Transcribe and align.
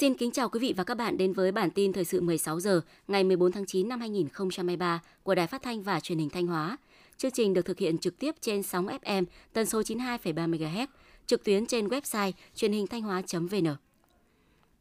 Xin 0.00 0.14
kính 0.14 0.30
chào 0.30 0.48
quý 0.48 0.60
vị 0.60 0.74
và 0.76 0.84
các 0.84 0.94
bạn 0.94 1.16
đến 1.16 1.32
với 1.32 1.52
bản 1.52 1.70
tin 1.70 1.92
thời 1.92 2.04
sự 2.04 2.20
16 2.20 2.60
giờ 2.60 2.80
ngày 3.08 3.24
14 3.24 3.52
tháng 3.52 3.66
9 3.66 3.88
năm 3.88 4.00
2023 4.00 5.02
của 5.22 5.34
Đài 5.34 5.46
Phát 5.46 5.62
thanh 5.62 5.82
và 5.82 6.00
Truyền 6.00 6.18
hình 6.18 6.30
Thanh 6.30 6.46
Hóa. 6.46 6.76
Chương 7.16 7.30
trình 7.30 7.54
được 7.54 7.64
thực 7.64 7.78
hiện 7.78 7.98
trực 7.98 8.18
tiếp 8.18 8.34
trên 8.40 8.62
sóng 8.62 8.86
FM 8.86 9.24
tần 9.52 9.66
số 9.66 9.80
92,3 9.80 10.50
MHz, 10.50 10.86
trực 11.26 11.44
tuyến 11.44 11.66
trên 11.66 11.88
website 11.88 12.32
truyền 12.54 12.72
hình 12.72 12.86
thanh 12.86 13.02
hóa.vn. 13.02 13.66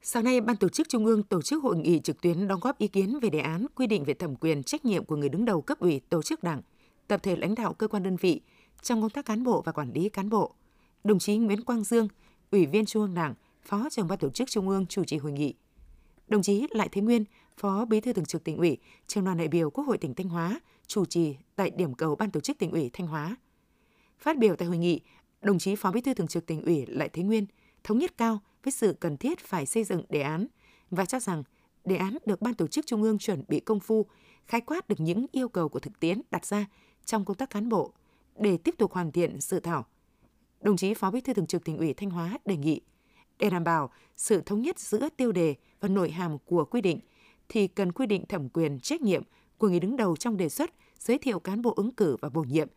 Sáng 0.02 0.24
nay, 0.24 0.42
Ban 0.42 0.56
tổ 0.56 0.70
chức 0.70 0.90
Trung 0.90 1.06
ương 1.06 1.24
tổ 1.24 1.42
chức 1.42 1.64
hội 1.64 1.78
nghị 1.78 2.00
trực 2.00 2.22
tuyến 2.22 2.48
đóng 2.48 2.60
góp 2.60 2.78
ý 2.78 2.88
kiến 2.88 3.20
về 3.22 3.30
đề 3.30 3.40
án 3.40 3.66
quy 3.76 3.88
định 3.88 4.04
về 4.04 4.14
thẩm 4.14 4.36
quyền 4.36 4.64
trách 4.64 4.86
nhiệm 4.86 5.06
của 5.06 5.16
người 5.16 5.30
đứng 5.30 5.46
đầu 5.46 5.62
cấp 5.62 5.80
ủy 5.80 6.02
tổ 6.10 6.22
chức 6.22 6.44
đảng, 6.44 6.62
tập 7.08 7.20
thể 7.24 7.36
lãnh 7.36 7.56
đạo 7.56 7.74
cơ 7.74 7.88
quan 7.88 8.04
đơn 8.04 8.16
vị 8.16 8.42
trong 8.82 9.02
công 9.02 9.10
tác 9.10 9.26
cán 9.26 9.44
bộ 9.44 9.62
và 9.66 9.72
quản 9.72 9.92
lý 9.94 10.10
cán 10.10 10.30
bộ. 10.30 10.56
Đồng 11.04 11.20
chí 11.20 11.38
Nguyễn 11.38 11.62
Quang 11.62 11.84
Dương, 11.84 12.08
Ủy 12.52 12.66
viên 12.66 12.86
Trung 12.86 13.02
ương 13.02 13.14
Đảng, 13.14 13.34
Phó 13.68 13.90
trưởng 13.90 14.08
ban 14.08 14.20
tổ 14.20 14.30
chức 14.30 14.50
Trung 14.50 14.70
ương 14.70 14.86
chủ 14.86 15.04
trì 15.04 15.18
hội 15.18 15.32
nghị. 15.32 15.54
Đồng 16.28 16.42
chí 16.42 16.68
Lại 16.72 16.90
Thế 16.92 17.02
Nguyên, 17.02 17.26
Phó 17.58 17.86
Bí 17.86 18.02
thư 18.02 18.14
Thường 18.14 18.26
trực 18.26 18.44
Tỉnh 18.44 18.58
ủy, 18.58 18.78
Trường 19.08 19.26
đoàn 19.26 19.38
đại 19.38 19.48
biểu 19.48 19.70
Quốc 19.70 19.84
hội 19.84 19.98
tỉnh 19.98 20.14
Thanh 20.14 20.30
Hóa 20.30 20.60
chủ 20.88 21.06
trì 21.06 21.36
tại 21.56 21.70
điểm 21.70 21.94
cầu 21.94 22.16
ban 22.16 22.32
tổ 22.32 22.40
chức 22.40 22.58
Tỉnh 22.58 22.72
ủy 22.72 22.90
Thanh 22.94 23.08
Hóa. 23.08 23.36
Phát 24.20 24.38
biểu 24.38 24.56
tại 24.56 24.68
hội 24.68 24.78
nghị, 24.78 25.02
đồng 25.42 25.60
chí 25.60 25.76
Phó 25.76 25.92
Bí 25.92 26.02
thư 26.02 26.14
Thường 26.14 26.28
trực 26.28 26.46
Tỉnh 26.46 26.62
ủy 26.62 26.86
Lại 26.86 27.10
Thế 27.10 27.24
Nguyên 27.24 27.46
thống 27.84 27.98
nhất 27.98 28.18
cao 28.18 28.40
với 28.64 28.72
sự 28.72 28.96
cần 29.00 29.18
thiết 29.18 29.40
phải 29.40 29.66
xây 29.66 29.84
dựng 29.84 30.04
đề 30.10 30.22
án 30.22 30.48
và 30.92 31.06
cho 31.06 31.20
rằng 31.20 31.44
đề 31.86 31.96
án 31.96 32.18
được 32.26 32.42
ban 32.42 32.54
tổ 32.54 32.68
chức 32.68 32.86
Trung 32.86 33.04
ương 33.04 33.18
chuẩn 33.18 33.44
bị 33.48 33.60
công 33.60 33.80
phu, 33.80 34.06
khái 34.46 34.62
quát 34.62 34.88
được 34.88 35.00
những 35.00 35.26
yêu 35.32 35.50
cầu 35.50 35.70
của 35.70 35.80
thực 35.80 36.00
tiễn 36.00 36.22
đặt 36.32 36.46
ra 36.46 36.66
trong 37.06 37.26
công 37.26 37.38
tác 37.38 37.50
cán 37.50 37.70
bộ 37.70 37.94
để 38.40 38.58
tiếp 38.58 38.76
tục 38.78 38.92
hoàn 38.94 39.12
thiện 39.12 39.42
dự 39.42 39.60
thảo. 39.60 39.86
Đồng 40.62 40.78
chí 40.78 40.94
Phó 40.94 41.12
Bí 41.12 41.22
thư 41.22 41.34
Thường 41.34 41.48
trực 41.48 41.64
Tỉnh 41.64 41.78
ủy 41.78 41.94
Thanh 41.94 42.10
Hóa 42.10 42.38
đề 42.46 42.58
nghị 42.58 42.82
để 43.40 43.50
đảm 43.50 43.64
bảo 43.64 43.90
sự 44.18 44.42
thống 44.42 44.62
nhất 44.62 44.80
giữa 44.80 45.10
tiêu 45.18 45.32
đề 45.32 45.56
và 45.80 45.90
nội 45.90 46.12
hàm 46.12 46.38
của 46.46 46.66
quy 46.66 46.82
định 46.82 47.00
thì 47.50 47.68
cần 47.68 47.92
quy 47.92 48.06
định 48.06 48.26
thẩm 48.26 48.50
quyền 48.50 48.80
trách 48.80 49.02
nhiệm 49.02 49.24
của 49.58 49.70
người 49.70 49.80
đứng 49.80 49.96
đầu 49.96 50.16
trong 50.16 50.38
đề 50.38 50.50
xuất 50.50 50.72
giới 51.00 51.18
thiệu 51.18 51.40
cán 51.40 51.62
bộ 51.62 51.74
ứng 51.76 51.92
cử 51.92 52.18
và 52.22 52.30
bổ 52.30 52.42
nhiệm. 52.42 52.68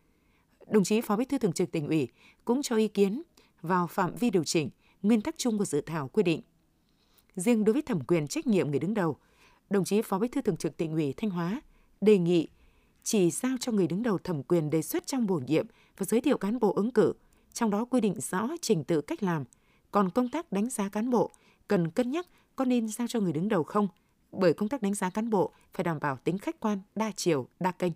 Đồng 0.67 0.85
chí 0.85 1.01
Phó 1.01 1.17
Bí 1.17 1.25
thư 1.25 1.39
Thường 1.39 1.53
trực 1.53 1.73
Tỉnh 1.73 1.89
ủy 1.89 2.09
cũng 2.45 2.63
cho 2.63 2.77
ý 2.77 2.89
kiến 2.89 3.23
vào 3.63 3.87
phạm 3.87 4.15
vi 4.15 4.31
điều 4.31 4.45
chỉnh 4.45 4.71
nguyên 5.03 5.21
tắc 5.21 5.35
chung 5.39 5.59
của 5.59 5.65
dự 5.65 5.81
thảo 5.81 6.09
quy 6.09 6.23
định. 6.23 6.41
Riêng 7.37 7.65
đối 7.65 7.73
với 7.73 7.83
thẩm 7.83 8.01
quyền 8.01 8.27
trách 8.27 8.47
nhiệm 8.47 8.71
người 8.71 8.79
đứng 8.79 8.95
đầu, 8.95 9.17
đồng 9.71 9.85
chí 9.85 10.03
Phó 10.03 10.19
Bí 10.19 10.29
thư 10.29 10.43
Thường 10.43 10.57
trực 10.57 10.77
Tỉnh 10.77 10.93
ủy 10.93 11.15
Thanh 11.17 11.31
Hóa 11.31 11.61
đề 12.01 12.19
nghị 12.19 12.49
chỉ 13.03 13.31
giao 13.31 13.57
cho 13.61 13.73
người 13.73 13.87
đứng 13.87 14.03
đầu 14.03 14.19
thẩm 14.19 14.43
quyền 14.43 14.71
đề 14.71 14.83
xuất 14.83 15.07
trong 15.07 15.27
bổ 15.27 15.41
nhiệm 15.47 15.67
và 15.99 16.07
giới 16.07 16.21
thiệu 16.21 16.39
cán 16.39 16.59
bộ 16.59 16.73
ứng 16.73 16.91
cử, 16.91 17.13
trong 17.53 17.71
đó 17.71 17.85
quy 17.85 18.01
định 18.01 18.21
rõ 18.21 18.49
trình 18.61 18.85
tự 18.85 19.01
cách 19.01 19.23
làm. 19.23 19.45
Còn 19.91 20.11
công 20.11 20.29
tác 20.29 20.53
đánh 20.53 20.71
giá 20.71 20.89
cán 20.89 21.11
bộ 21.11 21.31
cần 21.69 21.91
cân 21.91 22.11
nhắc 22.11 22.27
có 22.57 22.65
nên 22.65 22.89
giao 22.89 23.09
cho 23.09 23.21
người 23.21 23.33
đứng 23.33 23.49
đầu 23.49 23.63
không, 23.63 23.89
bởi 24.33 24.53
công 24.53 24.69
tác 24.69 24.83
đánh 24.83 24.95
giá 24.95 25.11
cán 25.11 25.31
bộ 25.31 25.53
phải 25.75 25.85
đảm 25.85 25.99
bảo 26.01 26.19
tính 26.25 26.39
khách 26.39 26.61
quan, 26.61 26.79
đa 26.95 27.13
chiều, 27.17 27.49
đa 27.61 27.73
kênh. 27.73 27.93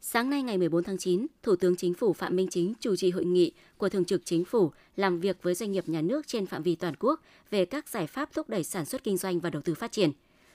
Sáng 0.00 0.30
nay 0.30 0.42
ngày 0.42 0.58
14 0.58 0.84
tháng 0.84 0.98
9, 0.98 1.26
Thủ 1.42 1.56
tướng 1.56 1.76
Chính 1.76 1.94
phủ 1.94 2.12
Phạm 2.12 2.36
Minh 2.36 2.48
Chính 2.50 2.74
chủ 2.80 2.96
trì 2.96 3.10
hội 3.10 3.24
nghị 3.24 3.52
của 3.76 3.88
Thường 3.88 4.04
trực 4.04 4.22
Chính 4.24 4.44
phủ 4.44 4.72
làm 4.96 5.20
việc 5.20 5.42
với 5.42 5.54
doanh 5.54 5.72
nghiệp 5.72 5.88
nhà 5.88 6.00
nước 6.00 6.26
trên 6.26 6.46
phạm 6.46 6.62
vi 6.62 6.74
toàn 6.74 6.94
quốc 6.98 7.20
về 7.50 7.64
các 7.64 7.88
giải 7.88 8.06
pháp 8.06 8.32
thúc 8.32 8.48
đẩy 8.48 8.64
sản 8.64 8.84
xuất 8.84 9.04
kinh 9.04 9.16
doanh 9.16 9.40
và 9.40 9.50
đầu 9.50 9.62
tư 9.62 9.74
phát 9.74 9.92
triển. 9.92 10.10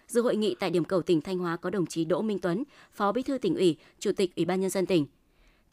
Dự 0.08 0.22
hội 0.22 0.36
nghị 0.36 0.56
tại 0.60 0.70
điểm 0.70 0.86
cầu 0.86 1.02
tỉnh 1.02 1.22
Thanh 1.22 1.38
Hóa 1.38 1.58
có 1.58 1.70
đồng 1.70 1.86
chí 1.86 2.06
Đỗ 2.06 2.22
Minh 2.22 2.40
Tuấn, 2.40 2.64
Phó 2.94 3.12
Bí 3.12 3.22
thư 3.22 3.38
tỉnh 3.38 3.56
ủy, 3.56 3.78
Chủ 4.00 4.12
tịch 4.12 4.36
Ủy 4.36 4.46
ban 4.46 4.62
nhân 4.62 4.70
dân 4.70 4.86
tỉnh. 4.86 5.06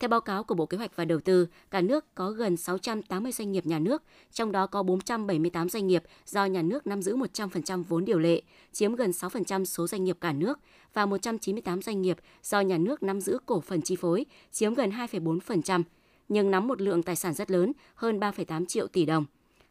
Theo 0.00 0.08
báo 0.08 0.20
cáo 0.20 0.44
của 0.44 0.54
Bộ 0.54 0.66
Kế 0.66 0.78
hoạch 0.78 0.96
và 0.96 1.04
Đầu 1.04 1.20
tư, 1.20 1.46
cả 1.70 1.80
nước 1.80 2.14
có 2.14 2.30
gần 2.30 2.56
680 2.56 3.32
doanh 3.32 3.52
nghiệp 3.52 3.66
nhà 3.66 3.78
nước, 3.78 4.02
trong 4.32 4.52
đó 4.52 4.66
có 4.66 4.82
478 4.82 5.68
doanh 5.68 5.86
nghiệp 5.86 6.02
do 6.26 6.44
nhà 6.44 6.62
nước 6.62 6.86
nắm 6.86 7.02
giữ 7.02 7.16
100% 7.16 7.82
vốn 7.82 8.04
điều 8.04 8.18
lệ, 8.18 8.42
chiếm 8.72 8.94
gần 8.94 9.10
6% 9.10 9.64
số 9.64 9.86
doanh 9.86 10.04
nghiệp 10.04 10.16
cả 10.20 10.32
nước 10.32 10.58
và 10.94 11.06
198 11.06 11.82
doanh 11.82 12.02
nghiệp 12.02 12.16
do 12.42 12.60
nhà 12.60 12.78
nước 12.78 13.02
nắm 13.02 13.20
giữ 13.20 13.38
cổ 13.46 13.60
phần 13.60 13.82
chi 13.82 13.96
phối, 13.96 14.26
chiếm 14.52 14.74
gần 14.74 14.90
2,4%, 14.90 15.82
nhưng 16.28 16.50
nắm 16.50 16.68
một 16.68 16.80
lượng 16.80 17.02
tài 17.02 17.16
sản 17.16 17.34
rất 17.34 17.50
lớn, 17.50 17.72
hơn 17.94 18.20
3,8 18.20 18.66
triệu 18.66 18.86
tỷ 18.86 19.04
đồng. 19.04 19.24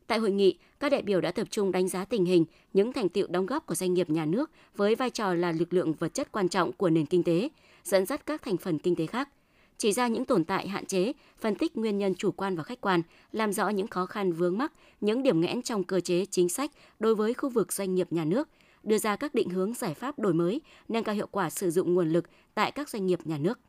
Tại 0.07 0.19
hội 0.19 0.31
nghị, 0.31 0.57
các 0.79 0.91
đại 0.91 1.01
biểu 1.01 1.21
đã 1.21 1.31
tập 1.31 1.47
trung 1.51 1.71
đánh 1.71 1.87
giá 1.87 2.05
tình 2.05 2.25
hình, 2.25 2.45
những 2.73 2.93
thành 2.93 3.09
tiệu 3.09 3.27
đóng 3.27 3.45
góp 3.45 3.65
của 3.65 3.75
doanh 3.75 3.93
nghiệp 3.93 4.09
nhà 4.09 4.25
nước 4.25 4.51
với 4.75 4.95
vai 4.95 5.09
trò 5.09 5.33
là 5.33 5.51
lực 5.51 5.73
lượng 5.73 5.93
vật 5.93 6.13
chất 6.13 6.31
quan 6.31 6.49
trọng 6.49 6.73
của 6.73 6.89
nền 6.89 7.05
kinh 7.05 7.23
tế, 7.23 7.49
dẫn 7.83 8.05
dắt 8.05 8.25
các 8.25 8.41
thành 8.41 8.57
phần 8.57 8.79
kinh 8.79 8.95
tế 8.95 9.05
khác, 9.05 9.29
chỉ 9.77 9.91
ra 9.91 10.07
những 10.07 10.25
tồn 10.25 10.45
tại 10.45 10.67
hạn 10.67 10.85
chế, 10.85 11.13
phân 11.39 11.55
tích 11.55 11.77
nguyên 11.77 11.97
nhân 11.97 12.15
chủ 12.15 12.31
quan 12.31 12.55
và 12.55 12.63
khách 12.63 12.81
quan, 12.81 13.01
làm 13.31 13.53
rõ 13.53 13.69
những 13.69 13.87
khó 13.87 14.05
khăn 14.05 14.31
vướng 14.31 14.57
mắc, 14.57 14.73
những 15.01 15.23
điểm 15.23 15.41
nghẽn 15.41 15.61
trong 15.61 15.83
cơ 15.83 15.99
chế 15.99 16.25
chính 16.25 16.49
sách 16.49 16.71
đối 16.99 17.15
với 17.15 17.33
khu 17.33 17.49
vực 17.49 17.73
doanh 17.73 17.95
nghiệp 17.95 18.07
nhà 18.11 18.25
nước, 18.25 18.49
đưa 18.83 18.97
ra 18.97 19.15
các 19.15 19.33
định 19.33 19.49
hướng 19.49 19.73
giải 19.73 19.93
pháp 19.93 20.19
đổi 20.19 20.33
mới, 20.33 20.61
nâng 20.87 21.03
cao 21.03 21.15
hiệu 21.15 21.27
quả 21.31 21.49
sử 21.49 21.71
dụng 21.71 21.93
nguồn 21.93 22.09
lực 22.09 22.25
tại 22.53 22.71
các 22.71 22.89
doanh 22.89 23.05
nghiệp 23.05 23.19
nhà 23.23 23.37
nước. 23.37 23.59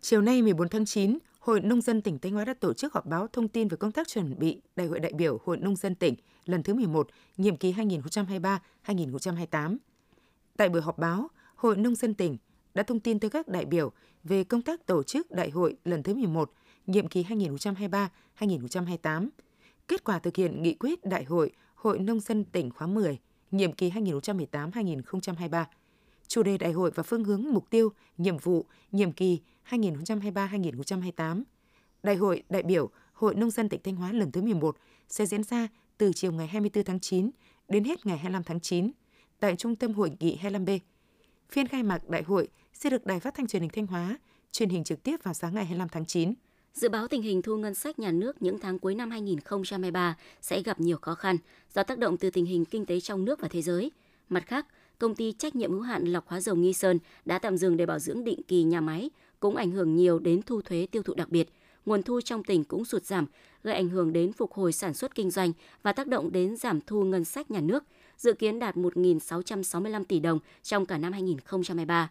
Chiều 0.00 0.20
nay 0.20 0.42
14 0.42 0.68
tháng 0.68 0.84
9, 0.84 1.18
Hội 1.38 1.60
Nông 1.60 1.80
dân 1.80 2.02
tỉnh 2.02 2.18
Thanh 2.18 2.32
Hóa 2.32 2.44
đã 2.44 2.54
tổ 2.54 2.72
chức 2.72 2.92
họp 2.92 3.06
báo 3.06 3.26
thông 3.26 3.48
tin 3.48 3.68
về 3.68 3.76
công 3.76 3.92
tác 3.92 4.08
chuẩn 4.08 4.38
bị 4.38 4.60
Đại 4.76 4.86
hội 4.86 5.00
đại 5.00 5.12
biểu 5.12 5.40
Hội 5.44 5.56
Nông 5.56 5.76
dân 5.76 5.94
tỉnh 5.94 6.14
lần 6.44 6.62
thứ 6.62 6.74
11, 6.74 7.08
nhiệm 7.36 7.56
kỳ 7.56 7.72
2023-2028. 8.86 9.76
Tại 10.56 10.68
buổi 10.68 10.82
họp 10.82 10.98
báo, 10.98 11.28
Hội 11.54 11.76
Nông 11.76 11.94
dân 11.94 12.14
tỉnh 12.14 12.36
đã 12.74 12.82
thông 12.82 13.00
tin 13.00 13.18
tới 13.18 13.30
các 13.30 13.48
đại 13.48 13.64
biểu 13.64 13.92
về 14.24 14.44
công 14.44 14.62
tác 14.62 14.86
tổ 14.86 15.02
chức 15.02 15.30
đại 15.30 15.50
hội 15.50 15.76
lần 15.84 16.02
thứ 16.02 16.14
11, 16.14 16.52
nhiệm 16.86 17.08
kỳ 17.08 17.24
2023-2028, 18.38 19.28
kết 19.88 20.04
quả 20.04 20.18
thực 20.18 20.36
hiện 20.36 20.62
nghị 20.62 20.74
quyết 20.74 21.04
đại 21.04 21.24
hội 21.24 21.50
Hội 21.74 21.98
Nông 21.98 22.20
dân 22.20 22.44
tỉnh 22.44 22.70
khóa 22.70 22.86
10, 22.86 23.18
nhiệm 23.50 23.72
kỳ 23.72 23.90
2018-2023, 23.90 25.64
chủ 26.28 26.42
đề 26.42 26.58
đại 26.58 26.72
hội 26.72 26.90
và 26.94 27.02
phương 27.02 27.24
hướng 27.24 27.44
mục 27.52 27.70
tiêu, 27.70 27.92
nhiệm 28.18 28.38
vụ, 28.38 28.66
nhiệm 28.92 29.12
kỳ 29.12 29.40
2023-2028. 29.70 31.42
Đại 32.02 32.16
hội 32.16 32.42
đại 32.48 32.62
biểu 32.62 32.90
Hội 33.12 33.34
Nông 33.34 33.50
dân 33.50 33.68
tỉnh 33.68 33.80
Thanh 33.84 33.96
Hóa 33.96 34.12
lần 34.12 34.32
thứ 34.32 34.42
11 34.42 34.76
sẽ 35.08 35.26
diễn 35.26 35.42
ra 35.42 35.68
từ 35.98 36.12
chiều 36.12 36.32
ngày 36.32 36.46
24 36.46 36.84
tháng 36.84 37.00
9 37.00 37.30
đến 37.68 37.84
hết 37.84 38.06
ngày 38.06 38.18
25 38.18 38.42
tháng 38.42 38.60
9 38.60 38.90
tại 39.40 39.56
Trung 39.56 39.76
tâm 39.76 39.92
Hội 39.92 40.12
nghị 40.20 40.38
25B. 40.42 40.78
Phiên 41.50 41.68
khai 41.68 41.82
mạc 41.82 42.08
đại 42.08 42.22
hội 42.22 42.48
sẽ 42.84 42.90
được 42.90 43.06
Đài 43.06 43.20
Phát 43.20 43.34
thanh 43.34 43.46
Truyền 43.46 43.62
hình 43.62 43.70
Thanh 43.74 43.86
Hóa 43.86 44.18
truyền 44.52 44.68
hình 44.68 44.84
trực 44.84 45.02
tiếp 45.02 45.16
vào 45.22 45.34
sáng 45.34 45.54
ngày 45.54 45.64
25 45.64 45.88
tháng 45.88 46.06
9. 46.06 46.34
Dự 46.74 46.88
báo 46.88 47.08
tình 47.08 47.22
hình 47.22 47.42
thu 47.42 47.56
ngân 47.56 47.74
sách 47.74 47.98
nhà 47.98 48.10
nước 48.10 48.42
những 48.42 48.58
tháng 48.58 48.78
cuối 48.78 48.94
năm 48.94 49.10
2023 49.10 50.16
sẽ 50.40 50.62
gặp 50.62 50.80
nhiều 50.80 50.98
khó 50.98 51.14
khăn 51.14 51.36
do 51.74 51.82
tác 51.82 51.98
động 51.98 52.16
từ 52.16 52.30
tình 52.30 52.46
hình 52.46 52.64
kinh 52.64 52.86
tế 52.86 53.00
trong 53.00 53.24
nước 53.24 53.40
và 53.40 53.48
thế 53.48 53.62
giới. 53.62 53.90
Mặt 54.28 54.46
khác, 54.46 54.66
công 54.98 55.14
ty 55.14 55.32
trách 55.32 55.56
nhiệm 55.56 55.70
hữu 55.70 55.80
hạn 55.80 56.04
lọc 56.04 56.28
hóa 56.28 56.40
dầu 56.40 56.56
Nghi 56.56 56.72
Sơn 56.72 56.98
đã 57.24 57.38
tạm 57.38 57.56
dừng 57.56 57.76
để 57.76 57.86
bảo 57.86 57.98
dưỡng 57.98 58.24
định 58.24 58.42
kỳ 58.42 58.62
nhà 58.62 58.80
máy, 58.80 59.10
cũng 59.40 59.56
ảnh 59.56 59.70
hưởng 59.70 59.96
nhiều 59.96 60.18
đến 60.18 60.42
thu 60.42 60.62
thuế 60.62 60.86
tiêu 60.90 61.02
thụ 61.02 61.14
đặc 61.14 61.28
biệt. 61.28 61.48
Nguồn 61.86 62.02
thu 62.02 62.20
trong 62.20 62.44
tỉnh 62.44 62.64
cũng 62.64 62.84
sụt 62.84 63.04
giảm, 63.04 63.26
gây 63.62 63.74
ảnh 63.74 63.88
hưởng 63.88 64.12
đến 64.12 64.32
phục 64.32 64.52
hồi 64.52 64.72
sản 64.72 64.94
xuất 64.94 65.14
kinh 65.14 65.30
doanh 65.30 65.52
và 65.82 65.92
tác 65.92 66.06
động 66.06 66.32
đến 66.32 66.56
giảm 66.56 66.80
thu 66.80 67.04
ngân 67.04 67.24
sách 67.24 67.50
nhà 67.50 67.60
nước, 67.60 67.84
dự 68.16 68.32
kiến 68.32 68.58
đạt 68.58 68.76
1.665 68.76 70.04
tỷ 70.04 70.20
đồng 70.20 70.38
trong 70.62 70.86
cả 70.86 70.98
năm 70.98 71.12
2023. 71.12 72.10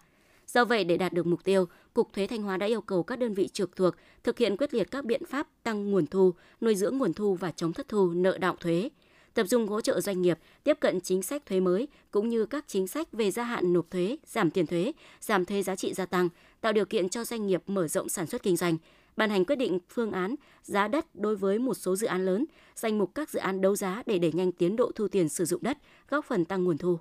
Do 0.54 0.66
vậy, 0.66 0.84
để 0.84 0.98
đạt 0.98 1.14
được 1.14 1.26
mục 1.26 1.44
tiêu, 1.44 1.66
Cục 1.94 2.14
Thuế 2.14 2.28
Thanh 2.28 2.42
Hóa 2.42 2.58
đã 2.58 2.66
yêu 2.66 2.82
cầu 2.82 3.04
các 3.04 3.20
đơn 3.20 3.34
vị 3.34 3.48
trực 3.48 3.76
thuộc 3.76 3.96
thực 4.24 4.38
hiện 4.38 4.58
quyết 4.58 4.74
liệt 4.74 4.92
các 4.92 5.06
biện 5.06 5.26
pháp 5.26 5.48
tăng 5.64 5.92
nguồn 5.92 6.08
thu, 6.08 6.34
nuôi 6.62 6.76
dưỡng 6.76 6.98
nguồn 6.98 7.14
thu 7.14 7.36
và 7.36 7.52
chống 7.52 7.74
thất 7.74 7.88
thu 7.88 8.12
nợ 8.12 8.38
động 8.38 8.56
thuế, 8.60 8.90
tập 9.34 9.46
trung 9.50 9.68
hỗ 9.68 9.82
trợ 9.82 10.02
doanh 10.02 10.22
nghiệp 10.22 10.40
tiếp 10.64 10.78
cận 10.80 11.02
chính 11.02 11.22
sách 11.22 11.46
thuế 11.46 11.60
mới 11.60 11.88
cũng 12.12 12.30
như 12.30 12.46
các 12.46 12.66
chính 12.68 12.88
sách 12.88 13.08
về 13.12 13.32
gia 13.32 13.44
hạn 13.44 13.74
nộp 13.74 13.92
thuế, 13.92 14.18
giảm 14.26 14.52
tiền 14.52 14.68
thuế, 14.68 14.92
giảm 15.22 15.46
thuế 15.46 15.64
giá 15.64 15.76
trị 15.76 15.94
gia 15.94 16.06
tăng, 16.06 16.30
tạo 16.62 16.74
điều 16.74 16.86
kiện 16.86 17.10
cho 17.10 17.24
doanh 17.24 17.48
nghiệp 17.48 17.64
mở 17.68 17.88
rộng 17.88 18.10
sản 18.10 18.28
xuất 18.28 18.44
kinh 18.44 18.58
doanh, 18.58 18.78
ban 19.18 19.30
hành 19.30 19.46
quyết 19.46 19.56
định 19.56 19.80
phương 19.90 20.12
án 20.12 20.36
giá 20.64 20.88
đất 20.88 21.16
đối 21.16 21.36
với 21.36 21.60
một 21.60 21.74
số 21.74 21.96
dự 21.96 22.08
án 22.08 22.26
lớn, 22.26 22.46
danh 22.76 22.98
mục 22.98 23.12
các 23.16 23.30
dự 23.30 23.40
án 23.40 23.62
đấu 23.62 23.76
giá 23.76 24.04
để 24.06 24.20
đẩy 24.20 24.32
nhanh 24.32 24.52
tiến 24.52 24.76
độ 24.76 24.92
thu 24.96 25.08
tiền 25.08 25.30
sử 25.30 25.46
dụng 25.46 25.64
đất, 25.64 25.78
góp 26.10 26.26
phần 26.26 26.46
tăng 26.46 26.64
nguồn 26.64 26.78
thu. 26.78 27.00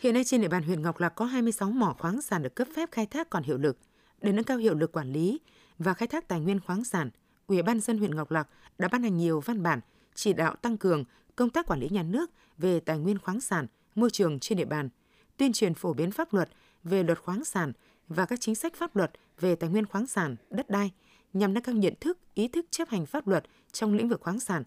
Hiện 0.00 0.14
nay 0.14 0.24
trên 0.24 0.40
địa 0.40 0.48
bàn 0.48 0.62
huyện 0.62 0.82
Ngọc 0.82 1.00
Lặc 1.00 1.14
có 1.14 1.24
26 1.24 1.70
mỏ 1.70 1.96
khoáng 1.98 2.22
sản 2.22 2.42
được 2.42 2.54
cấp 2.54 2.68
phép 2.76 2.88
khai 2.92 3.06
thác 3.06 3.30
còn 3.30 3.42
hiệu 3.42 3.58
lực. 3.58 3.78
Để 4.22 4.32
nâng 4.32 4.44
cao 4.44 4.58
hiệu 4.58 4.74
lực 4.74 4.92
quản 4.92 5.12
lý 5.12 5.40
và 5.78 5.94
khai 5.94 6.08
thác 6.08 6.28
tài 6.28 6.40
nguyên 6.40 6.60
khoáng 6.60 6.84
sản, 6.84 7.10
Ủy 7.46 7.62
ban 7.62 7.80
dân 7.80 7.98
huyện 7.98 8.14
Ngọc 8.14 8.30
Lặc 8.30 8.48
đã 8.78 8.88
ban 8.88 9.02
hành 9.02 9.16
nhiều 9.16 9.40
văn 9.40 9.62
bản 9.62 9.80
chỉ 10.14 10.32
đạo 10.32 10.56
tăng 10.56 10.76
cường 10.76 11.04
công 11.36 11.50
tác 11.50 11.66
quản 11.66 11.80
lý 11.80 11.88
nhà 11.88 12.02
nước 12.02 12.30
về 12.58 12.80
tài 12.80 12.98
nguyên 12.98 13.18
khoáng 13.18 13.40
sản, 13.40 13.66
môi 13.94 14.10
trường 14.10 14.40
trên 14.40 14.58
địa 14.58 14.64
bàn, 14.64 14.88
tuyên 15.36 15.52
truyền 15.52 15.74
phổ 15.74 15.92
biến 15.92 16.10
pháp 16.10 16.34
luật 16.34 16.48
về 16.84 17.02
luật 17.02 17.18
khoáng 17.18 17.44
sản 17.44 17.72
và 18.08 18.26
các 18.26 18.40
chính 18.40 18.54
sách 18.54 18.74
pháp 18.74 18.96
luật 18.96 19.10
về 19.40 19.56
tài 19.56 19.70
nguyên 19.70 19.86
khoáng 19.86 20.06
sản, 20.06 20.36
đất 20.50 20.70
đai 20.70 20.90
nhằm 21.32 21.54
nâng 21.54 21.62
cao 21.62 21.74
nhận 21.74 21.94
thức, 22.00 22.18
ý 22.34 22.48
thức 22.48 22.66
chấp 22.70 22.88
hành 22.88 23.06
pháp 23.06 23.28
luật 23.28 23.44
trong 23.72 23.94
lĩnh 23.94 24.08
vực 24.08 24.20
khoáng 24.20 24.40
sản. 24.40 24.62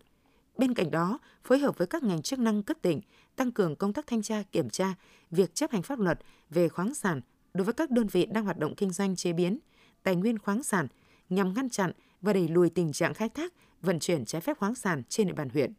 Bên 0.62 0.74
cạnh 0.74 0.92
đó, 0.92 1.19
phối 1.44 1.60
hợp 1.60 1.78
với 1.78 1.88
các 1.88 2.04
ngành 2.04 2.22
chức 2.22 2.40
năng 2.40 2.63
cấp 2.63 2.78
tỉnh, 2.81 3.02
tăng 3.36 3.52
cường 3.52 3.75
công 3.75 3.94
tác 3.94 4.08
thanh 4.08 4.22
tra, 4.22 4.44
kiểm 4.52 4.69
tra 4.69 4.94
việc 5.31 5.56
chấp 5.56 5.72
hành 5.72 5.81
pháp 5.81 6.00
luật 6.00 6.19
về 6.50 6.69
khoáng 6.69 6.94
sản 6.94 7.22
đối 7.54 7.66
với 7.66 7.74
các 7.74 7.92
đơn 7.92 8.08
vị 8.08 8.25
đang 8.25 8.44
hoạt 8.46 8.58
động 8.58 8.75
kinh 8.75 8.92
doanh 8.92 9.16
chế 9.16 9.34
biến, 9.34 9.60
tài 10.04 10.16
nguyên 10.16 10.40
khoáng 10.40 10.63
sản 10.63 10.88
nhằm 11.30 11.54
ngăn 11.54 11.69
chặn 11.69 11.92
và 12.22 12.34
đẩy 12.34 12.48
lùi 12.48 12.69
tình 12.69 12.92
trạng 12.92 13.13
khai 13.13 13.30
thác, 13.30 13.54
vận 13.81 14.00
chuyển 14.00 14.25
trái 14.25 14.42
phép 14.42 14.58
khoáng 14.58 14.75
sản 14.75 15.04
trên 15.10 15.28
địa 15.28 15.34
bàn 15.34 15.50
huyện. 15.50 15.74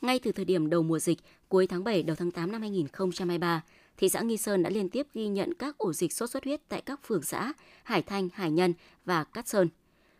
Ngay 0.00 0.18
từ 0.18 0.32
thời 0.32 0.44
điểm 0.44 0.70
đầu 0.70 0.82
mùa 0.82 0.98
dịch, 0.98 1.18
cuối 1.48 1.66
tháng 1.66 1.84
7 1.84 2.02
đầu 2.02 2.16
tháng 2.16 2.30
8 2.30 2.52
năm 2.52 2.60
2023, 2.60 3.62
thị 3.96 4.08
xã 4.08 4.20
Nghi 4.20 4.36
Sơn 4.36 4.62
đã 4.62 4.70
liên 4.70 4.88
tiếp 4.88 5.06
ghi 5.14 5.28
nhận 5.28 5.54
các 5.54 5.78
ổ 5.78 5.92
dịch 5.92 6.12
sốt 6.12 6.30
xuất 6.30 6.44
huyết 6.44 6.60
tại 6.68 6.80
các 6.80 7.00
phường 7.06 7.22
xã 7.22 7.52
Hải 7.82 8.02
Thanh, 8.02 8.28
Hải 8.32 8.50
Nhân 8.50 8.74
và 9.04 9.24
Cát 9.24 9.48
Sơn. 9.48 9.68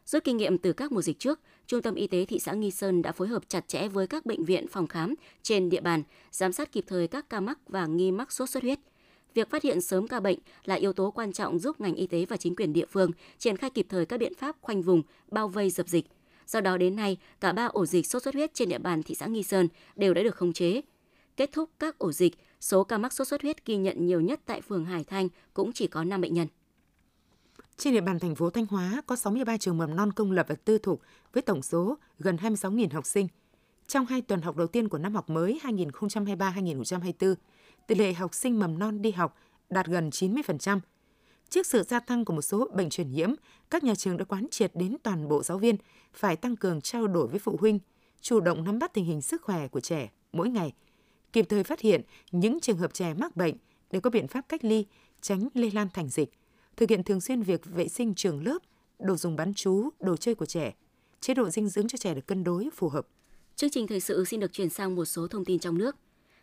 Rút 0.07 0.25
kinh 0.25 0.37
nghiệm 0.37 0.59
từ 0.59 0.73
các 0.73 0.93
mùa 0.93 1.03
dịch 1.03 1.19
trước, 1.19 1.41
Trung 1.67 1.83
tâm 1.83 1.95
Y 1.95 2.07
tế 2.07 2.25
thị 2.25 2.39
xã 2.39 2.53
Nghi 2.53 2.71
Sơn 2.71 3.03
đã 3.03 3.13
phối 3.13 3.29
hợp 3.29 3.49
chặt 3.49 3.69
chẽ 3.69 3.89
với 3.89 4.07
các 4.07 4.27
bệnh 4.27 4.45
viện 4.45 4.67
phòng 4.69 4.87
khám 4.87 5.15
trên 5.43 5.69
địa 5.69 5.81
bàn, 5.81 6.03
giám 6.31 6.53
sát 6.53 6.73
kịp 6.73 6.85
thời 6.87 7.09
các 7.09 7.31
ca 7.31 7.41
mắc 7.41 7.59
và 7.69 7.87
nghi 7.87 8.13
mắc 8.13 8.33
sốt 8.33 8.51
xuất 8.51 8.63
huyết. 8.63 8.79
Việc 9.35 9.51
phát 9.51 9.63
hiện 9.63 9.81
sớm 9.81 10.09
ca 10.09 10.21
bệnh 10.21 10.39
là 10.65 10.75
yếu 10.75 10.93
tố 10.93 11.11
quan 11.11 11.33
trọng 11.33 11.59
giúp 11.59 11.81
ngành 11.81 11.95
y 11.95 12.07
tế 12.07 12.25
và 12.25 12.37
chính 12.37 12.57
quyền 12.57 12.73
địa 12.73 12.87
phương 12.87 13.11
triển 13.39 13.57
khai 13.57 13.71
kịp 13.71 13.87
thời 13.89 14.07
các 14.07 14.21
biện 14.21 14.35
pháp 14.35 14.57
khoanh 14.61 14.83
vùng, 14.83 15.03
bao 15.31 15.49
vây 15.49 15.71
dập 15.71 15.89
dịch. 15.89 16.07
Do 16.47 16.61
đó 16.61 16.77
đến 16.77 16.97
nay, 16.97 17.17
cả 17.41 17.53
ba 17.53 17.67
ổ 17.67 17.87
dịch 17.87 18.07
sốt 18.07 18.23
xuất 18.23 18.35
huyết 18.35 18.55
trên 18.55 18.69
địa 18.69 18.79
bàn 18.79 19.03
thị 19.03 19.15
xã 19.15 19.27
Nghi 19.27 19.43
Sơn 19.43 19.69
đều 19.97 20.15
đã 20.15 20.23
được 20.23 20.37
khống 20.37 20.53
chế. 20.53 20.81
Kết 21.37 21.53
thúc 21.53 21.71
các 21.79 21.99
ổ 21.99 22.13
dịch, 22.13 22.35
số 22.61 22.85
ca 22.85 22.99
mắc 22.99 23.13
sốt 23.13 23.29
xuất 23.29 23.43
huyết 23.43 23.67
ghi 23.67 23.77
nhận 23.77 24.07
nhiều 24.07 24.21
nhất 24.21 24.41
tại 24.47 24.61
phường 24.61 24.85
Hải 24.85 25.05
Thanh 25.05 25.29
cũng 25.55 25.73
chỉ 25.73 25.87
có 25.87 26.05
5 26.05 26.21
bệnh 26.21 26.35
nhân. 26.35 26.47
Trên 27.79 27.93
địa 27.93 28.01
bàn 28.01 28.19
thành 28.19 28.35
phố 28.35 28.51
Thanh 28.51 28.67
Hóa 28.67 29.03
có 29.07 29.17
63 29.17 29.57
trường 29.57 29.79
mầm 29.79 29.97
non 29.97 30.13
công 30.13 30.33
lập 30.33 30.47
và 30.49 30.55
tư 30.65 30.79
thục 30.79 31.01
với 31.33 31.43
tổng 31.43 31.63
số 31.63 31.99
gần 32.19 32.37
26.000 32.37 32.89
học 32.93 33.07
sinh. 33.07 33.29
Trong 33.87 34.07
hai 34.07 34.23
tuần 34.23 34.43
học 34.43 34.57
đầu 34.57 34.67
tiên 34.67 34.89
của 34.89 34.99
năm 34.99 35.15
học 35.15 35.31
mới 35.31 35.61
2023-2024, 35.63 37.35
tỷ 37.87 37.95
lệ 37.95 38.13
học 38.13 38.35
sinh 38.35 38.59
mầm 38.59 38.79
non 38.79 39.03
đi 39.03 39.11
học 39.11 39.37
đạt 39.71 39.87
gần 39.87 40.11
90%. 40.11 40.81
Trước 41.49 41.67
sự 41.67 41.83
gia 41.83 42.01
tăng 42.01 42.25
của 42.25 42.33
một 42.33 42.43
số 42.43 42.69
bệnh 42.75 42.91
truyền 42.91 43.11
nhiễm, 43.11 43.33
các 43.71 43.85
nhà 43.85 43.95
trường 43.95 44.17
đã 44.17 44.25
quán 44.25 44.47
triệt 44.51 44.71
đến 44.75 44.97
toàn 45.03 45.29
bộ 45.29 45.43
giáo 45.43 45.59
viên 45.59 45.77
phải 46.13 46.37
tăng 46.37 46.57
cường 46.57 46.81
trao 46.81 47.07
đổi 47.07 47.27
với 47.27 47.39
phụ 47.39 47.57
huynh, 47.61 47.79
chủ 48.21 48.41
động 48.41 48.65
nắm 48.65 48.79
bắt 48.79 48.95
tình 48.95 49.05
hình 49.05 49.23
sức 49.23 49.43
khỏe 49.43 49.69
của 49.69 49.81
trẻ 49.81 50.11
mỗi 50.33 50.49
ngày, 50.49 50.73
kịp 51.33 51.47
thời 51.49 51.65
phát 51.65 51.81
hiện 51.81 52.03
những 52.31 52.61
trường 52.61 52.79
hợp 52.79 52.95
trẻ 52.95 53.15
mắc 53.15 53.37
bệnh 53.37 53.55
để 53.91 54.01
có 54.01 54.11
biện 54.11 54.29
pháp 54.29 54.49
cách 54.49 54.65
ly, 54.65 54.87
tránh 55.21 55.49
lây 55.55 55.71
lan 55.71 55.89
thành 55.95 56.09
dịch, 56.09 56.33
thực 56.77 56.91
hiện 56.91 57.03
thường 57.03 57.21
xuyên 57.21 57.43
việc 57.43 57.61
vệ 57.65 57.89
sinh 57.89 58.15
trường 58.15 58.45
lớp, 58.45 58.59
đồ 58.99 59.17
dùng 59.17 59.37
bán 59.37 59.55
chú, 59.55 59.89
đồ 60.01 60.17
chơi 60.17 60.35
của 60.35 60.47
trẻ, 60.47 60.75
chế 61.21 61.35
độ 61.35 61.51
dinh 61.51 61.69
dưỡng 61.69 61.89
cho 61.89 61.99
trẻ 61.99 62.15
được 62.15 62.27
cân 62.27 62.45
đối, 62.45 62.69
phù 62.75 62.89
hợp. 62.89 63.07
Chương 63.57 63.71
trình 63.71 63.87
thời 63.87 64.01
sự 64.01 64.25
xin 64.25 64.41
được 64.41 64.53
chuyển 64.53 64.69
sang 64.69 64.95
một 64.95 65.05
số 65.05 65.29
thông 65.29 65.45
tin 65.45 65.59
trong 65.59 65.79
nước. 65.79 65.97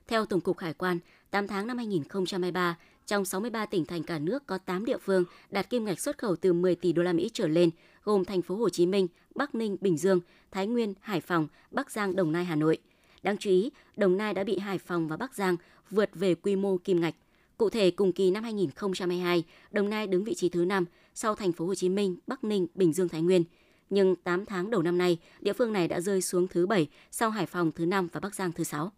Theo 0.08 0.26
Tổng 0.26 0.42
cục 0.42 0.60
Hải 0.60 0.74
quan, 0.74 1.00
8 1.32 1.48
tháng 1.48 1.68
năm 1.68 1.78
2023, 1.78 2.78
trong 3.06 3.26
63 3.26 3.66
tỉnh 3.66 3.86
thành 3.86 4.04
cả 4.04 4.20
nước 4.20 4.48
có 4.48 4.58
8 4.58 4.86
địa 4.86 4.98
phương 4.98 5.24
đạt 5.50 5.70
kim 5.70 5.86
ngạch 5.86 6.00
xuất 6.00 6.18
khẩu 6.18 6.36
từ 6.36 6.54
10 6.54 6.76
tỷ 6.76 6.94
đô 6.94 7.04
la 7.04 7.14
Mỹ 7.14 7.30
trở 7.34 7.48
lên, 7.48 7.70
gồm 8.04 8.26
thành 8.26 8.42
phố 8.42 8.56
Hồ 8.56 8.70
Chí 8.70 8.86
Minh, 8.86 9.08
Bắc 9.36 9.56
Ninh, 9.56 9.78
Bình 9.82 9.98
Dương, 9.98 10.20
Thái 10.52 10.68
Nguyên, 10.68 10.94
Hải 11.02 11.22
Phòng, 11.22 11.48
Bắc 11.72 11.92
Giang, 11.92 12.16
Đồng 12.16 12.32
Nai, 12.32 12.46
Hà 12.46 12.56
Nội. 12.56 12.78
Đáng 13.24 13.38
chú 13.38 13.50
ý, 13.50 13.72
Đồng 13.98 14.18
Nai 14.18 14.34
đã 14.34 14.44
bị 14.44 14.58
Hải 14.58 14.78
Phòng 14.78 15.08
và 15.08 15.18
Bắc 15.18 15.36
Giang 15.36 15.58
vượt 15.90 16.10
về 16.14 16.36
quy 16.36 16.56
mô 16.56 16.78
kim 16.78 17.02
ngạch. 17.02 17.16
Cụ 17.58 17.70
thể, 17.70 17.92
cùng 17.92 18.12
kỳ 18.14 18.32
năm 18.32 18.44
2022, 18.44 19.44
Đồng 19.72 19.90
Nai 19.90 20.08
đứng 20.08 20.24
vị 20.24 20.34
trí 20.34 20.50
thứ 20.50 20.66
5 20.66 20.86
sau 21.14 21.36
thành 21.36 21.52
phố 21.52 21.66
Hồ 21.66 21.76
Chí 21.76 21.90
Minh, 21.90 22.18
Bắc 22.28 22.44
Ninh, 22.44 22.68
Bình 22.76 22.94
Dương, 22.94 23.10
Thái 23.10 23.22
Nguyên. 23.22 23.44
Nhưng 23.90 24.16
8 24.16 24.46
tháng 24.46 24.70
đầu 24.70 24.82
năm 24.82 24.98
nay, 24.98 25.18
địa 25.40 25.54
phương 25.54 25.74
này 25.74 25.88
đã 25.88 26.00
rơi 26.00 26.22
xuống 26.22 26.48
thứ 26.48 26.66
7 26.66 26.88
sau 27.12 27.30
Hải 27.30 27.46
Phòng 27.46 27.72
thứ 27.72 27.86
5 27.86 28.08
và 28.12 28.20
Bắc 28.20 28.36
Giang 28.36 28.52
thứ 28.52 28.64
6. 28.64 28.92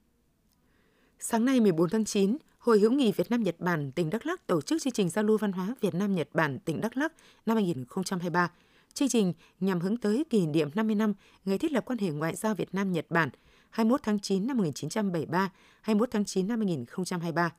Sáng 1.19 1.45
nay 1.45 1.59
14 1.59 1.89
tháng 1.89 2.05
9, 2.05 2.37
Hội 2.57 2.79
hữu 2.79 2.91
nghị 2.91 3.11
Việt 3.11 3.31
Nam 3.31 3.43
Nhật 3.43 3.55
Bản 3.59 3.91
tỉnh 3.91 4.09
Đắk 4.09 4.25
Lắk 4.25 4.47
tổ 4.47 4.61
chức 4.61 4.81
chương 4.81 4.93
trình 4.93 5.09
giao 5.09 5.23
lưu 5.23 5.37
văn 5.37 5.51
hóa 5.51 5.75
Việt 5.81 5.93
Nam 5.93 6.15
Nhật 6.15 6.29
Bản 6.33 6.59
tỉnh 6.59 6.81
Đắk 6.81 6.97
Lắk 6.97 7.13
năm 7.45 7.57
2023. 7.57 8.51
Chương 8.93 9.09
trình 9.09 9.33
nhằm 9.59 9.79
hướng 9.79 9.97
tới 9.97 10.23
kỷ 10.29 10.45
niệm 10.45 10.69
50 10.75 10.95
năm 10.95 11.13
ngày 11.45 11.57
thiết 11.57 11.71
lập 11.71 11.83
quan 11.85 11.99
hệ 11.99 12.09
ngoại 12.09 12.35
giao 12.35 12.55
Việt 12.55 12.73
Nam 12.73 12.91
Nhật 12.91 13.05
Bản 13.09 13.29
21 13.69 14.03
tháng 14.03 14.19
9 14.19 14.47
năm 14.47 14.57
1973, 14.57 15.51
21 15.81 16.11
tháng 16.11 16.25
9 16.25 16.47
năm 16.47 16.59
2023. 16.59 17.51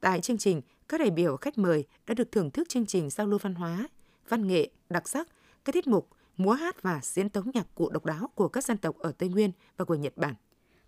Tại 0.00 0.20
chương 0.20 0.38
trình, 0.38 0.60
các 0.88 1.00
đại 1.00 1.10
biểu 1.10 1.36
khách 1.36 1.58
mời 1.58 1.84
đã 2.06 2.14
được 2.14 2.32
thưởng 2.32 2.50
thức 2.50 2.68
chương 2.68 2.86
trình 2.86 3.10
giao 3.10 3.26
lưu 3.26 3.38
văn 3.42 3.54
hóa, 3.54 3.88
văn 4.28 4.46
nghệ 4.46 4.70
đặc 4.90 5.08
sắc, 5.08 5.28
các 5.64 5.72
tiết 5.72 5.86
mục 5.86 6.08
múa 6.36 6.52
hát 6.52 6.82
và 6.82 7.00
diễn 7.02 7.28
tấu 7.28 7.44
nhạc 7.54 7.66
cụ 7.74 7.90
độc 7.90 8.04
đáo 8.04 8.30
của 8.34 8.48
các 8.48 8.64
dân 8.64 8.76
tộc 8.76 8.98
ở 8.98 9.12
Tây 9.12 9.28
Nguyên 9.28 9.50
và 9.76 9.84
của 9.84 9.94
Nhật 9.94 10.16
Bản. 10.16 10.34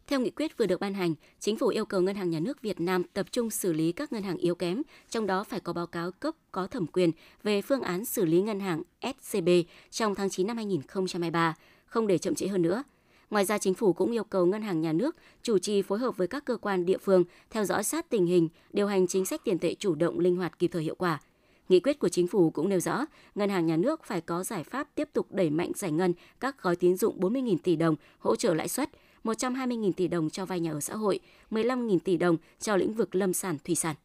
Theo 0.06 0.20
nghị 0.20 0.30
quyết 0.30 0.58
vừa 0.58 0.66
được 0.66 0.80
ban 0.80 0.94
hành, 0.94 1.14
Chính 1.40 1.56
phủ 1.56 1.68
yêu 1.68 1.84
cầu 1.84 2.00
Ngân 2.00 2.16
hàng 2.16 2.30
Nhà 2.30 2.40
nước 2.40 2.62
Việt 2.62 2.80
Nam 2.80 3.02
tập 3.04 3.26
trung 3.32 3.50
xử 3.50 3.72
lý 3.72 3.92
các 3.92 4.12
ngân 4.12 4.22
hàng 4.22 4.36
yếu 4.36 4.54
kém, 4.54 4.82
trong 5.10 5.26
đó 5.26 5.44
phải 5.44 5.60
có 5.60 5.72
báo 5.72 5.86
cáo 5.86 6.12
cấp 6.12 6.34
có 6.52 6.66
thẩm 6.66 6.86
quyền 6.86 7.10
về 7.42 7.62
phương 7.62 7.82
án 7.82 8.04
xử 8.04 8.24
lý 8.24 8.42
ngân 8.42 8.60
hàng 8.60 8.82
SCB 9.02 9.48
trong 9.90 10.14
tháng 10.14 10.30
9 10.30 10.46
năm 10.46 10.56
2023, 10.56 11.54
không 11.86 12.06
để 12.06 12.18
chậm 12.18 12.34
trễ 12.34 12.46
hơn 12.46 12.62
nữa. 12.62 12.82
Ngoài 13.30 13.44
ra, 13.44 13.58
chính 13.58 13.74
phủ 13.74 13.92
cũng 13.92 14.10
yêu 14.10 14.24
cầu 14.24 14.46
Ngân 14.46 14.62
hàng 14.62 14.80
Nhà 14.80 14.92
nước 14.92 15.16
chủ 15.42 15.58
trì 15.58 15.82
phối 15.82 15.98
hợp 15.98 16.16
với 16.16 16.26
các 16.26 16.44
cơ 16.44 16.56
quan 16.56 16.86
địa 16.86 16.98
phương 16.98 17.24
theo 17.50 17.64
dõi 17.64 17.84
sát 17.84 18.10
tình 18.10 18.26
hình, 18.26 18.48
điều 18.72 18.86
hành 18.86 19.06
chính 19.06 19.26
sách 19.26 19.40
tiền 19.44 19.58
tệ 19.58 19.74
chủ 19.74 19.94
động, 19.94 20.18
linh 20.18 20.36
hoạt, 20.36 20.58
kịp 20.58 20.68
thời 20.68 20.82
hiệu 20.82 20.94
quả. 20.94 21.20
Nghị 21.68 21.80
quyết 21.80 21.98
của 21.98 22.08
chính 22.08 22.26
phủ 22.26 22.50
cũng 22.50 22.68
nêu 22.68 22.80
rõ, 22.80 23.06
Ngân 23.34 23.50
hàng 23.50 23.66
Nhà 23.66 23.76
nước 23.76 24.04
phải 24.04 24.20
có 24.20 24.44
giải 24.44 24.64
pháp 24.64 24.88
tiếp 24.94 25.08
tục 25.12 25.26
đẩy 25.30 25.50
mạnh 25.50 25.72
giải 25.76 25.92
ngân 25.92 26.14
các 26.40 26.62
gói 26.62 26.76
tín 26.76 26.96
dụng 26.96 27.20
40.000 27.20 27.56
tỷ 27.62 27.76
đồng 27.76 27.96
hỗ 28.18 28.36
trợ 28.36 28.54
lãi 28.54 28.68
suất, 28.68 28.90
120.000 29.24 29.92
tỷ 29.92 30.08
đồng 30.08 30.30
cho 30.30 30.46
vay 30.46 30.60
nhà 30.60 30.72
ở 30.72 30.80
xã 30.80 30.96
hội, 30.96 31.20
15.000 31.50 31.98
tỷ 31.98 32.16
đồng 32.16 32.36
cho 32.60 32.76
lĩnh 32.76 32.94
vực 32.94 33.14
lâm 33.14 33.32
sản 33.32 33.56
thủy 33.64 33.74
sản. 33.74 33.96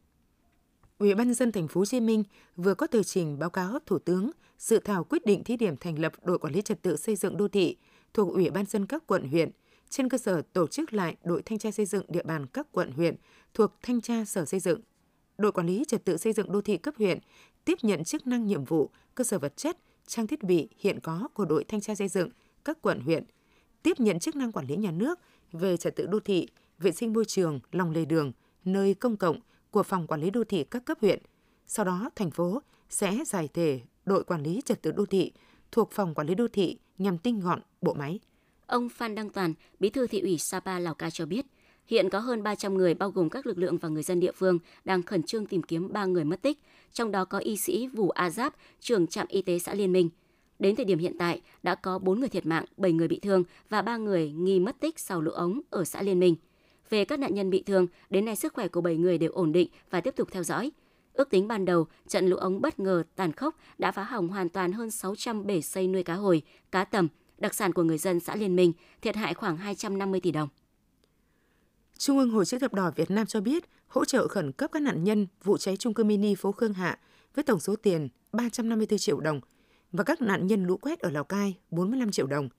Ủy 0.98 1.16
ban 1.16 1.34
dân 1.34 1.52
thành 1.52 1.68
phố 1.68 1.82
Hồ 1.82 1.86
Chí 1.86 2.00
Minh 2.00 2.24
vừa 2.56 2.74
có 2.74 2.88
tờ 2.88 3.04
trình 3.04 3.40
báo 3.40 3.50
cáo 3.50 3.80
Thủ 3.86 4.00
tướng 4.00 4.32
dự 4.58 4.80
thảo 4.80 5.04
quyết 5.04 5.26
định 5.26 5.44
thí 5.44 5.58
điểm 5.58 5.78
thành 5.78 6.00
lập 6.00 6.14
đội 6.24 6.40
quản 6.40 6.54
lý 6.54 6.62
trật 6.62 6.82
tự 6.82 6.96
xây 6.96 7.16
dựng 7.16 7.38
đô 7.38 7.48
thị 7.48 7.78
thuộc 8.14 8.34
Ủy 8.34 8.50
ban 8.50 8.66
dân 8.66 8.86
các 8.86 9.04
quận 9.08 9.28
huyện 9.28 9.50
trên 9.90 10.10
cơ 10.10 10.18
sở 10.18 10.42
tổ 10.54 10.68
chức 10.68 10.94
lại 10.94 11.16
đội 11.24 11.42
thanh 11.42 11.60
tra 11.60 11.72
xây 11.72 11.86
dựng 11.86 12.06
địa 12.08 12.24
bàn 12.24 12.46
các 12.46 12.68
quận 12.72 12.92
huyện 12.92 13.16
thuộc 13.54 13.72
thanh 13.82 14.02
tra 14.02 14.26
sở 14.26 14.46
xây 14.46 14.60
dựng. 14.60 14.80
Đội 15.38 15.52
quản 15.52 15.68
lý 15.68 15.84
trật 15.88 16.06
tự 16.06 16.18
xây 16.18 16.34
dựng 16.34 16.52
đô 16.52 16.62
thị 16.62 16.78
cấp 16.78 16.94
huyện 16.98 17.20
tiếp 17.66 17.78
nhận 17.82 18.04
chức 18.04 18.28
năng 18.28 18.46
nhiệm 18.46 18.64
vụ, 18.64 18.90
cơ 19.16 19.24
sở 19.24 19.40
vật 19.40 19.58
chất, 19.58 19.78
trang 20.08 20.28
thiết 20.28 20.44
bị 20.44 20.70
hiện 20.80 21.00
có 21.00 21.28
của 21.34 21.46
đội 21.46 21.64
thanh 21.64 21.82
tra 21.82 21.96
xây 21.96 22.08
dựng 22.08 22.30
các 22.66 22.82
quận 22.82 23.00
huyện, 23.00 23.24
tiếp 23.84 24.00
nhận 24.00 24.20
chức 24.20 24.36
năng 24.36 24.52
quản 24.52 24.68
lý 24.68 24.76
nhà 24.76 24.92
nước 24.92 25.20
về 25.52 25.78
trật 25.78 25.96
tự 25.96 26.06
đô 26.06 26.20
thị, 26.20 26.48
vệ 26.80 26.92
sinh 26.92 27.14
môi 27.14 27.26
trường, 27.26 27.60
lòng 27.72 27.92
lề 27.92 28.06
đường, 28.06 28.32
nơi 28.66 28.94
công 28.94 29.18
cộng 29.18 29.40
của 29.72 29.84
phòng 29.84 30.08
quản 30.08 30.22
lý 30.22 30.30
đô 30.30 30.44
thị 30.44 30.64
các 30.64 30.86
cấp 30.86 30.98
huyện. 31.02 31.20
Sau 31.68 31.86
đó, 31.86 32.10
thành 32.16 32.32
phố 32.32 32.62
sẽ 32.90 33.18
giải 33.28 33.50
thể 33.54 33.82
đội 34.06 34.24
quản 34.24 34.44
lý 34.44 34.62
trật 34.66 34.82
tự 34.82 34.92
đô 34.92 35.06
thị 35.06 35.32
thuộc 35.72 35.92
phòng 35.92 36.14
quản 36.14 36.28
lý 36.28 36.36
đô 36.36 36.48
thị 36.48 36.78
nhằm 36.98 37.18
tinh 37.18 37.40
gọn 37.40 37.62
bộ 37.82 37.94
máy. 37.94 38.20
Ông 38.66 38.90
Phan 38.90 39.16
Đăng 39.16 39.30
Toàn, 39.30 39.54
Bí 39.80 39.90
thư 39.90 40.08
thị 40.08 40.22
ủy 40.22 40.38
Sapa 40.38 40.80
Lào 40.80 40.94
Cai 40.94 41.12
cho 41.12 41.26
biết, 41.26 41.46
hiện 41.86 42.10
có 42.10 42.20
hơn 42.20 42.44
300 42.44 42.78
người 42.78 42.94
bao 42.94 43.10
gồm 43.10 43.30
các 43.30 43.46
lực 43.46 43.58
lượng 43.58 43.78
và 43.78 43.90
người 43.90 44.04
dân 44.04 44.20
địa 44.20 44.32
phương 44.32 44.60
đang 44.86 45.04
khẩn 45.04 45.24
trương 45.24 45.46
tìm 45.46 45.64
kiếm 45.64 45.94
3 45.94 46.06
người 46.06 46.24
mất 46.24 46.42
tích, 46.42 46.60
trong 46.94 47.12
đó 47.12 47.26
có 47.26 47.38
y 47.38 47.58
sĩ 47.58 47.88
Vũ 47.88 48.10
A 48.10 48.30
Giáp, 48.30 48.56
trưởng 48.80 49.08
trạm 49.08 49.28
y 49.30 49.42
tế 49.42 49.60
xã 49.60 49.74
Liên 49.74 49.92
Minh. 49.92 50.10
Đến 50.60 50.76
thời 50.76 50.86
điểm 50.86 51.00
hiện 51.00 51.18
tại, 51.18 51.42
đã 51.64 51.76
có 51.76 52.00
4 52.00 52.20
người 52.20 52.30
thiệt 52.30 52.46
mạng, 52.46 52.66
7 52.78 52.92
người 52.92 53.08
bị 53.08 53.20
thương 53.20 53.44
và 53.70 53.82
3 53.82 53.98
người 53.98 54.32
nghi 54.32 54.60
mất 54.60 54.80
tích 54.80 55.00
sau 55.00 55.22
lũ 55.22 55.32
ống 55.32 55.62
ở 55.70 55.84
xã 55.84 56.02
Liên 56.02 56.20
Minh. 56.20 56.36
Về 56.90 57.06
các 57.06 57.20
nạn 57.20 57.36
nhân 57.36 57.50
bị 57.50 57.64
thương, 57.64 57.88
đến 58.10 58.26
nay 58.26 58.36
sức 58.36 58.54
khỏe 58.54 58.68
của 58.68 58.82
7 58.82 58.98
người 58.98 59.18
đều 59.18 59.32
ổn 59.32 59.52
định 59.52 59.70
và 59.90 60.02
tiếp 60.02 60.16
tục 60.16 60.28
theo 60.32 60.44
dõi. 60.44 60.72
Ước 61.14 61.30
tính 61.30 61.48
ban 61.48 61.66
đầu, 61.66 61.88
trận 62.08 62.28
lũ 62.28 62.38
ống 62.38 62.62
bất 62.62 62.80
ngờ 62.80 63.04
tàn 63.16 63.32
khốc 63.32 63.56
đã 63.78 63.92
phá 63.92 64.04
hỏng 64.04 64.28
hoàn 64.28 64.50
toàn 64.50 64.72
hơn 64.72 64.92
600 64.92 65.46
bể 65.46 65.62
xây 65.62 65.88
nuôi 65.88 66.04
cá 66.04 66.14
hồi, 66.14 66.42
cá 66.72 66.84
tầm, 66.84 67.08
đặc 67.38 67.54
sản 67.54 67.74
của 67.74 67.84
người 67.84 67.98
dân 67.98 68.20
xã 68.20 68.36
Liên 68.36 68.56
Minh, 68.56 68.74
thiệt 69.02 69.16
hại 69.16 69.34
khoảng 69.34 69.58
250 69.58 70.20
tỷ 70.20 70.32
đồng. 70.32 70.50
Trung 71.98 72.18
ương 72.18 72.30
Hội 72.30 72.46
chữ 72.46 72.60
thập 72.60 72.74
đỏ 72.74 72.92
Việt 72.96 73.12
Nam 73.12 73.26
cho 73.26 73.42
biết 73.42 73.64
hỗ 73.88 74.06
trợ 74.06 74.28
khẩn 74.28 74.52
cấp 74.52 74.72
các 74.72 74.82
nạn 74.82 75.04
nhân 75.04 75.28
vụ 75.44 75.58
cháy 75.58 75.78
trung 75.78 75.94
cư 75.94 76.04
mini 76.04 76.36
phố 76.36 76.52
Khương 76.52 76.74
Hạ 76.74 77.00
với 77.36 77.44
tổng 77.44 77.60
số 77.60 77.76
tiền 77.76 78.08
354 78.32 79.00
triệu 79.00 79.20
đồng 79.20 79.42
và 79.92 80.04
các 80.04 80.22
nạn 80.22 80.48
nhân 80.48 80.66
lũ 80.66 80.78
quét 80.78 81.00
ở 81.00 81.10
Lào 81.10 81.24
Cai 81.24 81.58
45 81.72 82.12
triệu 82.12 82.28
đồng. 82.28 82.50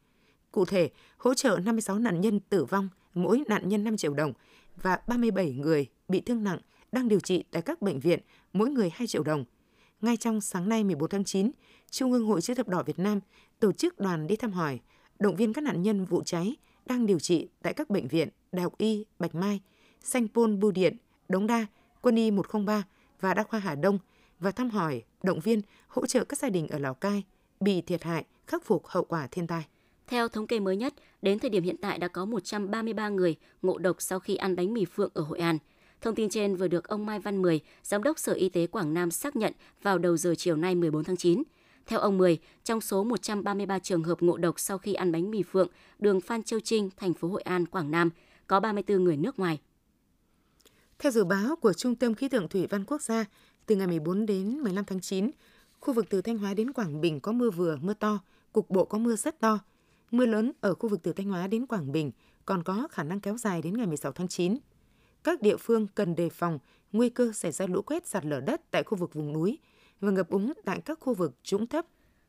Cụ 0.53 0.65
thể, 0.65 0.91
hỗ 1.17 1.35
trợ 1.35 1.59
56 1.65 1.99
nạn 1.99 2.21
nhân 2.21 2.41
tử 2.41 2.65
vong, 2.65 2.89
mỗi 3.15 3.43
nạn 3.49 3.69
nhân 3.69 3.85
5 3.85 3.97
triệu 3.97 4.15
đồng 4.15 4.33
và 4.77 4.99
37 5.09 5.53
người 5.53 5.87
bị 6.09 6.21
thương 6.21 6.45
nặng 6.45 6.59
đang 6.95 7.09
điều 7.09 7.21
trị 7.21 7.45
tại 7.51 7.63
các 7.63 7.83
bệnh 7.83 8.01
viện, 8.01 8.21
mỗi 8.53 8.71
người 8.71 8.91
2 8.95 9.07
triệu 9.07 9.23
đồng. 9.23 9.45
Ngay 10.01 10.17
trong 10.17 10.41
sáng 10.41 10.69
nay 10.69 10.85
14 10.85 11.11
tháng 11.11 11.25
9, 11.25 11.51
Trung 11.91 12.13
ương 12.13 12.27
Hội 12.27 12.41
chữ 12.41 12.55
thập 12.55 12.69
đỏ 12.69 12.83
Việt 12.83 12.99
Nam 12.99 13.21
tổ 13.61 13.73
chức 13.73 13.99
đoàn 13.99 14.27
đi 14.27 14.37
thăm 14.37 14.53
hỏi, 14.53 14.81
động 15.19 15.37
viên 15.37 15.53
các 15.53 15.65
nạn 15.65 15.83
nhân 15.83 16.05
vụ 16.05 16.23
cháy 16.23 16.57
đang 16.87 17.07
điều 17.07 17.19
trị 17.19 17.49
tại 17.63 17.75
các 17.75 17.91
bệnh 17.91 18.09
viện 18.09 18.29
Đại 18.53 18.63
học 18.63 18.79
Y 18.79 19.05
Bạch 19.19 19.35
Mai, 19.35 19.61
Sanh 20.01 20.29
Pôn 20.29 20.61
Bưu 20.61 20.71
Điện, 20.71 20.97
Đống 21.29 21.47
Đa, 21.47 21.67
Quân 22.01 22.17
y 22.17 22.31
103 22.31 22.83
và 23.21 23.35
Đa 23.35 23.43
khoa 23.43 23.61
Hà 23.61 23.75
Đông 23.75 23.99
và 24.39 24.51
thăm 24.51 24.71
hỏi, 24.71 25.03
động 25.23 25.41
viên, 25.41 25.63
hỗ 25.89 26.07
trợ 26.07 26.25
các 26.25 26.39
gia 26.39 26.49
đình 26.49 26.69
ở 26.69 26.79
Lào 26.79 26.95
Cai 26.95 27.23
bị 27.61 27.81
thiệt 27.81 28.03
hại, 28.03 28.25
khắc 28.47 28.65
phục 28.65 28.87
hậu 28.87 29.05
quả 29.05 29.27
thiên 29.31 29.47
tai. 29.47 29.67
Theo 30.07 30.29
thống 30.29 30.47
kê 30.47 30.61
mới 30.61 30.77
nhất, 30.77 30.95
đến 31.23 31.39
thời 31.39 31.51
điểm 31.51 31.63
hiện 31.63 31.77
tại 31.83 31.99
đã 31.99 32.09
có 32.09 32.25
133 32.25 33.09
người 33.09 33.37
ngộ 33.63 33.79
độc 33.79 34.03
sau 34.03 34.21
khi 34.21 34.37
ăn 34.37 34.57
bánh 34.57 34.75
mì 34.75 34.85
phượng 34.85 35.11
ở 35.15 35.23
Hội 35.23 35.39
An. 35.39 35.59
Thông 36.01 36.15
tin 36.15 36.29
trên 36.29 36.57
vừa 36.57 36.69
được 36.69 36.89
ông 36.89 37.07
Mai 37.07 37.19
Văn 37.19 37.43
Mười, 37.43 37.61
Giám 37.83 38.03
đốc 38.03 38.19
Sở 38.19 38.33
Y 38.33 38.49
tế 38.49 38.67
Quảng 38.67 38.95
Nam 38.95 39.11
xác 39.11 39.37
nhận 39.37 39.53
vào 39.83 39.99
đầu 39.99 40.17
giờ 40.17 40.35
chiều 40.39 40.57
nay 40.57 40.75
14 40.75 41.05
tháng 41.05 41.17
9. 41.17 41.43
Theo 41.87 41.99
ông 41.99 42.19
Mười, 42.19 42.39
trong 42.65 42.81
số 42.81 43.05
133 43.05 43.79
trường 43.79 44.03
hợp 44.03 44.23
ngộ 44.23 44.37
độc 44.37 44.61
sau 44.61 44.79
khi 44.79 44.95
ăn 44.95 45.13
bánh 45.13 45.31
mì 45.31 45.43
phượng 45.43 45.69
đường 45.99 46.21
Phan 46.21 46.43
Châu 46.43 46.61
Trinh, 46.61 46.91
thành 46.97 47.15
phố 47.15 47.29
Hội 47.29 47.43
An, 47.43 47.67
Quảng 47.67 47.91
Nam, 47.91 48.11
có 48.47 48.61
34 48.61 49.05
người 49.05 49.17
nước 49.17 49.39
ngoài. 49.39 49.61
Theo 50.99 51.13
dự 51.13 51.25
báo 51.25 51.57
của 51.57 51.73
Trung 51.73 51.95
tâm 51.95 52.15
Khí 52.15 52.29
tượng 52.29 52.49
Thủy 52.49 52.67
văn 52.67 52.85
Quốc 52.85 53.03
gia, 53.03 53.25
từ 53.67 53.77
ngày 53.77 53.87
14 53.87 54.27
đến 54.27 54.59
15 54.61 54.85
tháng 54.85 55.01
9, 55.01 55.31
khu 55.81 55.95
vực 55.95 56.07
từ 56.11 56.23
Thanh 56.23 56.39
Hóa 56.39 56.55
đến 56.55 56.73
Quảng 56.73 57.01
Bình 57.01 57.21
có 57.21 57.33
mưa 57.33 57.51
vừa, 57.51 57.79
mưa 57.83 57.95
to, 57.95 58.19
cục 58.53 58.71
bộ 58.71 58.85
có 58.85 58.99
mưa 58.99 59.17
rất 59.17 59.41
to. 59.41 59.59
Mưa 60.11 60.27
lớn 60.27 60.53
ở 60.61 60.75
khu 60.75 60.89
vực 60.89 61.01
từ 61.03 61.13
Thanh 61.13 61.27
Hóa 61.27 61.47
đến 61.47 61.67
Quảng 61.67 61.93
Bình 61.93 62.11
còn 62.45 62.63
có 62.63 62.89
khả 62.91 63.03
năng 63.03 63.21
kéo 63.21 63.37
dài 63.39 63.63
đến 63.63 63.77
ngày 63.77 63.87
16 63.87 64.13
tháng 64.13 64.29
9. 64.29 64.57
Các 65.25 65.43
địa 65.43 65.57
phương 65.57 65.87
cần 65.95 66.15
đề 66.15 66.29
phòng 66.29 66.59
nguy 66.93 67.09
cơ 67.09 67.33
xảy 67.35 67.53
ra 67.53 67.67
lũ 67.67 67.83
quét, 67.83 68.07
sạt 68.07 68.25
lở 68.25 68.41
đất 68.41 68.61
tại 68.71 68.83
khu 68.83 68.99
vực 68.99 69.15
vùng 69.15 69.33
núi 69.33 69.59
và 70.01 70.11
ngập 70.11 70.31
úng 70.31 70.53
tại 70.65 70.81
các 70.85 70.99
khu 71.01 71.15
vực 71.15 71.33
trũng 71.43 71.67
thấp. 71.67 71.87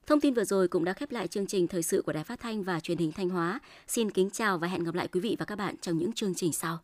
Thông 0.08 0.22
tin 0.22 0.34
vừa 0.34 0.44
rồi 0.44 0.68
cũng 0.68 0.86
đã 0.86 0.94
khép 0.94 1.12
lại 1.12 1.28
chương 1.28 1.48
trình 1.48 1.68
thời 1.68 1.84
sự 1.84 2.02
của 2.02 2.14
Đài 2.14 2.24
Phát 2.24 2.40
thanh 2.40 2.64
và 2.64 2.80
Truyền 2.80 2.98
hình 2.98 3.12
Thanh 3.12 3.30
Hóa. 3.30 3.60
Xin 3.88 4.12
kính 4.12 4.30
chào 4.30 4.58
và 4.58 4.68
hẹn 4.68 4.84
gặp 4.84 4.96
lại 4.96 5.08
quý 5.08 5.20
vị 5.20 5.36
và 5.40 5.46
các 5.46 5.56
bạn 5.56 5.76
trong 5.82 5.98
những 5.98 6.14
chương 6.14 6.36
trình 6.36 6.54
sau. 6.54 6.80